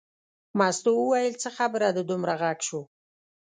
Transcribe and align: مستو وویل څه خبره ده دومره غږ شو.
مستو 0.57 0.91
وویل 0.97 1.33
څه 1.43 1.49
خبره 1.57 1.87
ده 1.95 2.01
دومره 2.09 2.33
غږ 2.41 2.59
شو. 2.67 2.81